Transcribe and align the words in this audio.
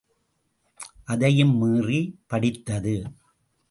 அதையும் 1.05 1.55
மீறி, 1.55 2.19
படித்தது. 2.27 2.95